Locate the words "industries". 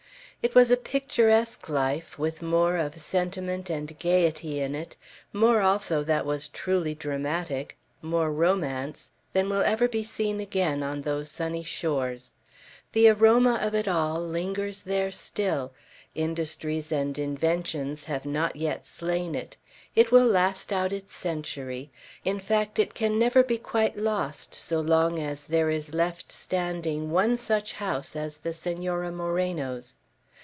16.15-16.91